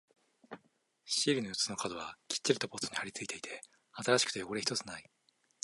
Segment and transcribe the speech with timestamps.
[1.05, 3.61] シールの四つの角はきっちりとポストに貼り付いていて、
[3.91, 5.05] 新しくて汚れ一つない。